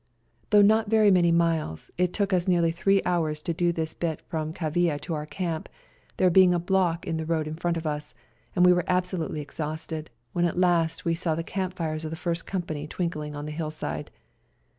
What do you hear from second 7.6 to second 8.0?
of